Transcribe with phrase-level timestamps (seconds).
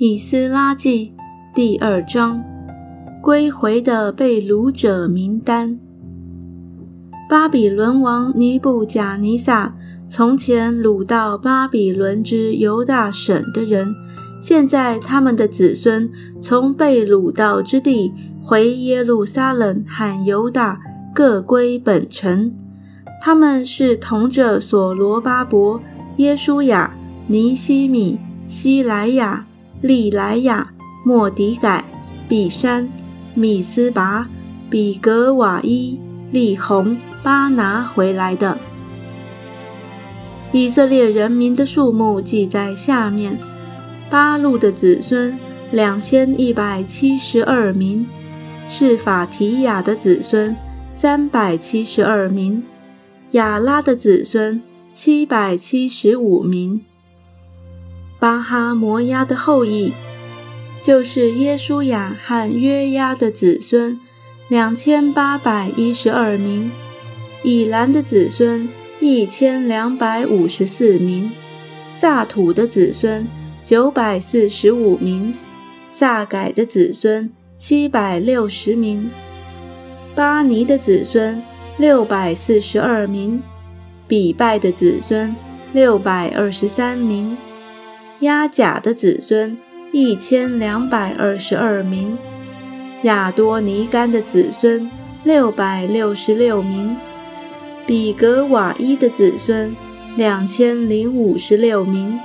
[0.00, 1.12] 以斯拉记
[1.52, 2.40] 第二章，
[3.20, 5.76] 归回的被掳者名单。
[7.28, 9.74] 巴比伦王尼布贾尼撒
[10.08, 13.92] 从前掳到巴比伦之犹大省的人，
[14.40, 16.08] 现在他们的子孙
[16.40, 20.80] 从被掳到之地回耶路撒冷和犹大
[21.12, 22.54] 各归本城。
[23.20, 25.82] 他们是同着所罗巴伯、
[26.18, 29.47] 耶书亚、尼西米、希莱亚。
[29.80, 30.72] 利莱亚、
[31.04, 31.84] 莫迪改、
[32.28, 32.88] 比山、
[33.34, 34.28] 米斯拔、
[34.68, 36.00] 比格瓦伊、
[36.32, 38.58] 利红、巴拿回来的
[40.50, 43.38] 以色列人民的数目记在下面：
[44.10, 45.38] 巴路的子孙
[45.70, 48.06] 两千一百七十二名，
[48.68, 50.56] 是法提亚的子孙
[50.90, 52.62] 三百七十二名，
[53.32, 54.60] 亚拉的子孙
[54.92, 56.82] 七百七十五名。
[58.20, 59.92] 巴哈摩押的后裔，
[60.82, 64.00] 就是耶稣雅和约押的子孙，
[64.48, 66.70] 两千八百一十二名；
[67.44, 71.30] 以兰的子孙一千两百五十四名；
[71.94, 73.24] 萨土的子孙
[73.64, 75.32] 九百四十五名；
[75.88, 79.08] 萨改的子孙七百六十名；
[80.16, 81.40] 巴尼的子孙
[81.76, 83.38] 六百四十二名；
[84.08, 85.32] 比拜的子孙
[85.72, 87.36] 六百二十三名。
[88.20, 89.56] 亚甲的子孙
[89.92, 92.18] 一千两百二十二名，
[93.02, 94.90] 亚多尼干的子孙
[95.22, 96.96] 六百六十六名，
[97.86, 99.74] 比格瓦伊的子孙
[100.16, 102.18] 两千零五十六名，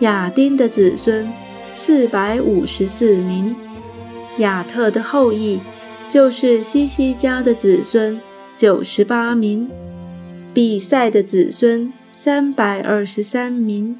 [0.00, 1.26] 亚丁的子孙
[1.74, 3.56] 四百五十四名，
[4.36, 5.58] 亚特的后裔
[6.10, 8.20] 就是西西家的子孙
[8.54, 9.70] 九十八名，
[10.52, 13.98] 比赛的子孙三百二十三名。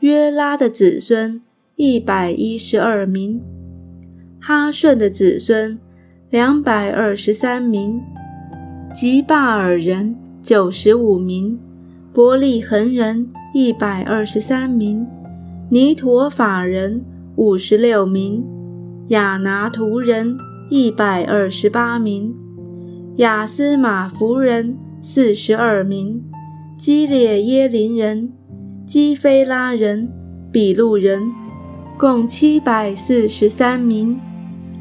[0.00, 1.42] 约拉的子孙
[1.76, 3.38] 一百一十二名，
[4.40, 5.78] 哈顺的子孙
[6.30, 8.00] 两百二十三名，
[8.94, 11.60] 吉巴尔人九十五名，
[12.14, 15.06] 伯利恒人一百二十三名，
[15.68, 17.04] 尼陀法人
[17.36, 18.42] 五十六名，
[19.08, 20.34] 亚拿图人
[20.70, 22.34] 一百二十八名，
[23.16, 26.24] 亚斯马夫人四十二名，
[26.78, 28.32] 基列耶林人。
[28.90, 30.10] 基菲拉人、
[30.50, 31.32] 比路人
[31.96, 34.18] 共七百四十三名，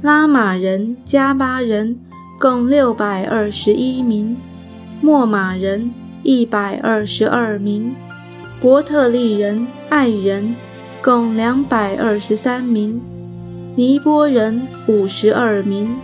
[0.00, 2.00] 拉玛人、加巴人
[2.40, 4.34] 共六百二十一名，
[5.02, 7.94] 莫马人一百二十二名，
[8.58, 10.54] 伯特利人、爱人
[11.02, 13.02] 共两百二十三名，
[13.76, 15.94] 尼波人五十二名，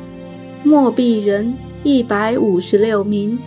[0.63, 3.39] 莫毕人一百五十六名，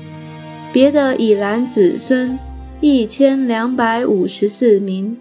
[0.73, 2.39] 别的以兰子孙。
[2.81, 5.17] 一千两百五十四名，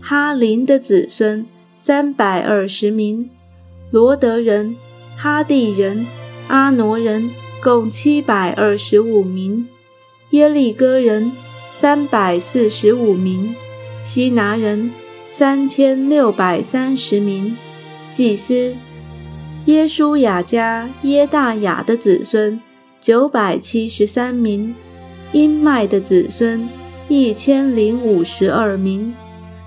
[0.00, 1.44] 哈林的子孙
[1.78, 3.28] 三百二十名，
[3.90, 4.74] 罗德人、
[5.14, 6.06] 哈地人、
[6.48, 7.28] 阿挪人
[7.62, 9.68] 共七百二十五名，
[10.30, 11.30] 耶利哥人
[11.78, 13.54] 三百四十五名，
[14.06, 14.90] 希拿人
[15.30, 17.54] 三千六百三十名，
[18.10, 18.74] 祭司
[19.66, 22.58] 耶舒雅家耶大雅的子孙
[23.02, 24.74] 九百七十三名，
[25.32, 26.66] 因麦的子孙。
[27.14, 29.14] 一千零五十二名，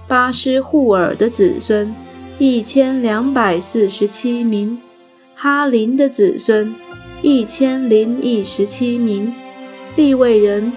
[0.08, 1.94] 巴施户尔的子孙
[2.40, 4.80] 一千两百四十七名，
[5.36, 6.74] 哈林的子孙
[7.22, 9.32] 一千零一十七名，
[9.96, 10.74] 利未人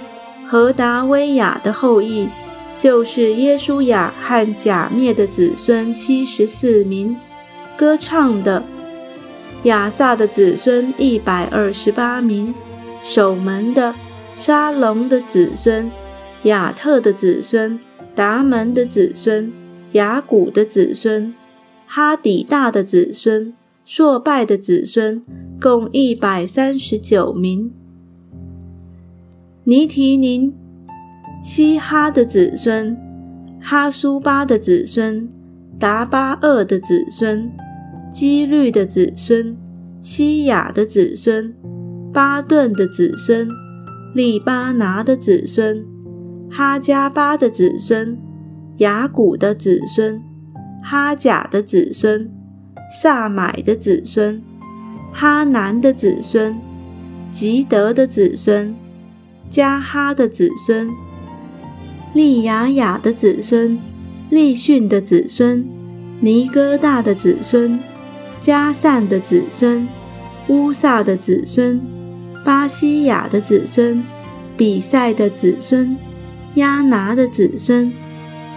[0.47, 2.29] 和达威亚的后裔，
[2.79, 7.17] 就是耶稣亚和假灭的子孙七十四名，
[7.79, 8.63] 歌唱的
[9.63, 12.55] 亚萨的子孙一百二十八名，
[13.03, 13.95] 守门的
[14.37, 15.91] 沙龙的子孙。
[16.45, 17.79] 亚特的子孙，
[18.15, 19.53] 达门的子孙，
[19.93, 21.35] 雅古的子孙，
[21.87, 23.53] 哈底大的子孙，
[23.85, 25.23] 朔拜的子孙，
[25.61, 27.73] 共一百三十九名。
[29.65, 30.55] 尼提宁、
[31.43, 32.97] 西哈的子孙，
[33.61, 35.29] 哈苏巴的子孙，
[35.79, 37.51] 达巴厄的子孙，
[38.13, 39.57] 基律的子孙，
[40.01, 41.53] 西雅的子孙，
[42.13, 43.49] 巴顿的子孙，
[44.15, 45.85] 利巴拿的子孙。
[46.51, 48.19] 哈加巴的子孙，
[48.79, 50.23] 雅古的子孙，
[50.83, 52.31] 哈甲的子孙，
[53.03, 54.43] 萨买的子孙，
[55.13, 56.59] 哈南的子孙，
[57.31, 58.75] 吉德的子孙，
[59.51, 60.91] 加哈的子孙，
[62.15, 63.79] 利雅雅的子孙，
[64.31, 65.69] 利逊的子孙，
[66.21, 67.79] 尼哥大的子孙，
[68.41, 69.87] 加散的子孙，
[70.49, 71.81] 乌萨的子孙，
[72.45, 74.03] 巴西亚的子孙，
[74.57, 75.97] 比赛的子孙。
[76.55, 77.93] 亚拿的子孙，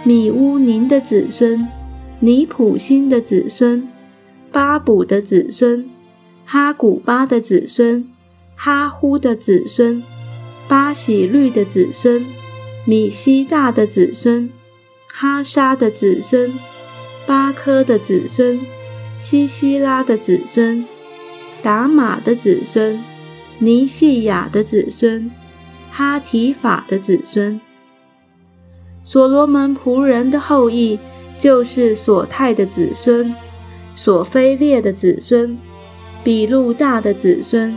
[0.04, 1.68] 米乌宁的子孙，
[2.20, 3.88] 尼普辛的子孙，
[4.50, 5.88] 巴卜的子孙，
[6.44, 8.08] 哈古巴的子孙，
[8.56, 10.02] 哈呼的子孙，
[10.66, 12.24] 巴喜律的子孙，
[12.84, 14.50] 米西大的子孙，
[15.06, 16.52] 哈沙的子孙，
[17.26, 18.58] 巴科的子孙，
[19.18, 20.84] 西西拉的子孙，
[21.62, 23.00] 达玛的子孙，
[23.58, 25.30] 尼细亚的子孙，
[25.90, 27.60] 哈提法的子孙，
[29.02, 30.98] 所罗门仆人的后裔。
[31.38, 33.34] 就是索泰的子孙，
[33.96, 35.58] 索菲列的子孙，
[36.22, 37.74] 比路大的子孙，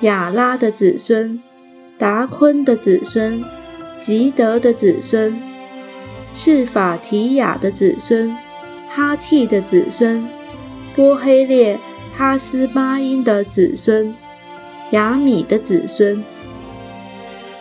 [0.00, 1.40] 亚拉的子孙，
[1.96, 3.44] 达昆的子孙，
[4.00, 5.40] 吉德的子孙，
[6.34, 8.36] 是法提雅的子孙，
[8.88, 10.26] 哈替的子孙，
[10.96, 11.78] 波黑列
[12.16, 14.12] 哈斯巴因的子孙，
[14.90, 16.24] 雅米的子孙，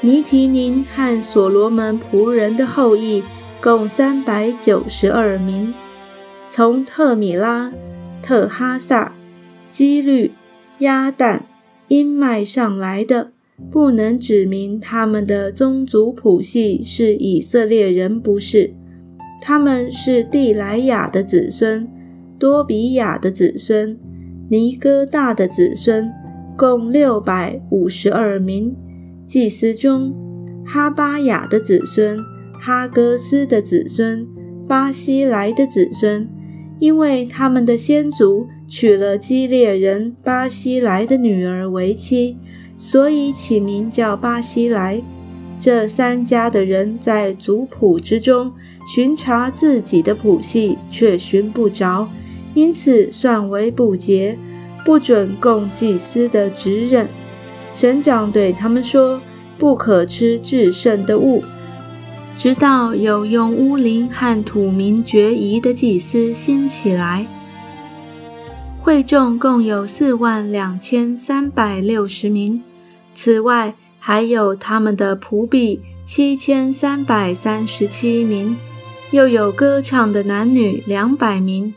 [0.02, 3.24] 尼提宁和所罗门仆人的后裔。
[3.62, 5.74] 共三百九十二名，
[6.50, 7.74] 从特米拉、
[8.22, 9.14] 特哈萨、
[9.70, 10.32] 基律、
[10.78, 11.42] 亚旦、
[11.90, 13.34] 因麦上来的，
[13.70, 18.74] 不能指明他们的宗族谱系是以色列人，不是？
[19.42, 21.86] 他们是蒂莱雅的子孙，
[22.40, 24.00] 多比亚的子孙，
[24.50, 26.10] 尼哥大的子孙，
[26.58, 28.74] 共六百五十二名。
[29.30, 30.12] 祭司中，
[30.66, 32.18] 哈巴雅的子孙。
[32.60, 34.28] 哈戈斯的子孙，
[34.68, 36.28] 巴西来的子孙，
[36.80, 42.38] 因为他们的先祖娶了基列人巴西来的女儿为妻，
[42.76, 45.00] 所以起名叫巴西来。
[45.60, 48.52] 这三家的人在族谱之中
[48.92, 52.10] 巡查自己的谱系，却寻不着，
[52.56, 54.40] 因此算为不洁，
[54.84, 57.08] 不准供祭司的职任。
[57.80, 59.22] 神长对他们说
[59.58, 61.42] ：“不可吃至圣的物。”
[62.36, 67.26] 直到有用乌灵和土民决疑的祭司兴起来，
[68.82, 72.62] 会众共有四万两千三百六十名，
[73.16, 78.58] 此外还有他们的仆婢七千三百三十七名，
[79.12, 81.74] 又有歌唱的男女两百名。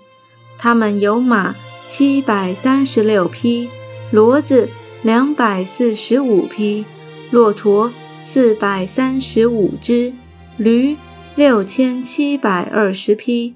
[0.59, 1.55] 他们有马
[1.87, 3.69] 七百三十六匹，
[4.13, 4.69] 骡子
[5.03, 6.85] 两百四十五匹，
[7.33, 10.13] 骆驼四百三十五只。
[10.57, 10.97] 驴
[11.35, 13.55] 六千七百二十匹。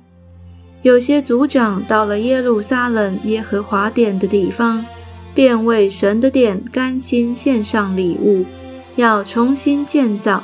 [0.82, 4.84] 有些族长到了耶路撒冷耶和华殿的地方，
[5.34, 8.44] 便为神的殿甘心献上礼物，
[8.96, 10.42] 要重新建造。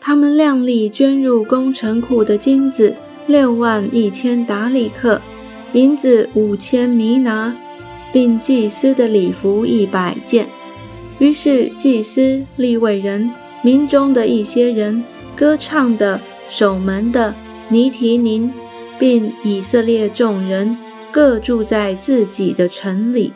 [0.00, 2.96] 他们量力捐入工程库的金子
[3.28, 5.20] 六万一千达里克，
[5.74, 7.54] 银子五千弥拿，
[8.12, 10.48] 并祭司的礼服一百件。
[11.18, 13.30] 于是祭司、立位人、
[13.62, 15.04] 民中的一些人。
[15.36, 17.32] 歌唱的、守门的
[17.68, 18.52] 尼提宁，
[18.98, 20.76] 并以色列众人
[21.12, 23.32] 各住在自己的城里。